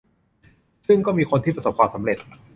[0.87, 2.17] ซึ่งก็มีคนที่ประสบความสำเร็จ